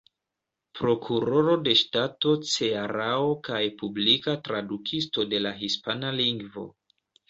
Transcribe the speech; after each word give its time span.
Prokuroro 0.79 1.57
de 1.67 1.75
Ŝtato 1.83 2.33
Cearao 2.53 3.31
kaj 3.51 3.63
publika 3.85 4.39
tradukisto 4.51 5.31
de 5.33 5.47
la 5.49 5.57
hispana 5.65 6.21
lingvo. 6.23 6.71